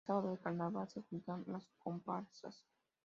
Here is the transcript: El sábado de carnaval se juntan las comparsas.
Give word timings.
El 0.01 0.07
sábado 0.07 0.31
de 0.31 0.39
carnaval 0.39 0.89
se 0.89 1.03
juntan 1.03 1.43
las 1.45 1.69
comparsas. 1.77 2.65